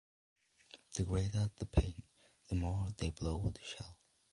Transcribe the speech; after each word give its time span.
The 0.95 1.03
greater 1.03 1.51
the 1.59 1.67
pain, 1.67 2.01
the 2.47 2.55
more 2.55 2.87
they 2.97 3.11
blow 3.11 3.51
the 3.51 3.61
shell. 3.61 3.99